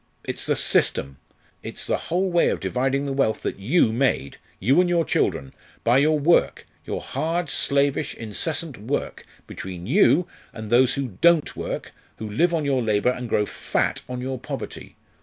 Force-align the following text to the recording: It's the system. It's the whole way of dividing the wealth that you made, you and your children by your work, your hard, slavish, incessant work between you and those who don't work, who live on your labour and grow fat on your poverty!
It's 0.23 0.47
the 0.47 0.55
system. 0.55 1.17
It's 1.61 1.85
the 1.85 1.97
whole 2.09 2.31
way 2.31 2.49
of 2.49 2.59
dividing 2.59 3.05
the 3.05 3.13
wealth 3.13 3.43
that 3.43 3.59
you 3.59 3.91
made, 3.93 4.37
you 4.59 4.81
and 4.81 4.89
your 4.89 5.05
children 5.05 5.53
by 5.83 5.99
your 5.99 6.17
work, 6.17 6.65
your 6.85 7.01
hard, 7.01 7.51
slavish, 7.51 8.15
incessant 8.15 8.79
work 8.79 9.27
between 9.45 9.85
you 9.85 10.25
and 10.53 10.71
those 10.71 10.95
who 10.95 11.09
don't 11.21 11.55
work, 11.55 11.91
who 12.17 12.27
live 12.27 12.51
on 12.51 12.65
your 12.65 12.81
labour 12.81 13.11
and 13.11 13.29
grow 13.29 13.45
fat 13.45 14.01
on 14.09 14.21
your 14.21 14.39
poverty! 14.39 14.95